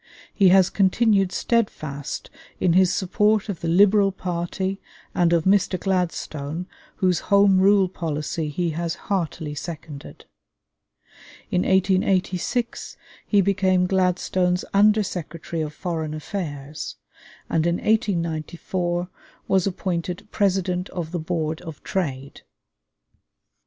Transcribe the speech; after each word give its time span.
He 0.33 0.49
has 0.49 0.71
continued 0.71 1.31
steadfast 1.31 2.31
in 2.59 2.73
his 2.73 2.91
support 2.91 3.49
of 3.49 3.59
the 3.59 3.67
Liberal 3.67 4.11
party 4.11 4.81
and 5.13 5.31
of 5.31 5.43
Mr. 5.43 5.79
Gladstone, 5.79 6.65
whose 6.95 7.19
Home 7.29 7.59
Rule 7.59 7.87
policy 7.87 8.49
he 8.49 8.71
has 8.71 8.95
heartily 8.95 9.53
seconded. 9.53 10.25
In 11.51 11.61
1886 11.61 12.97
he 13.27 13.41
became 13.41 13.85
Gladstone's 13.85 14.65
Under 14.73 15.03
Secretary 15.03 15.61
of 15.61 15.71
Foreign 15.71 16.15
Affairs, 16.15 16.95
and 17.47 17.67
in 17.67 17.75
1894 17.75 19.07
was 19.47 19.67
appointed 19.67 20.27
President 20.31 20.89
of 20.89 21.11
the 21.11 21.19
Board 21.19 21.61
of 21.61 21.83
Trade. 21.83 22.41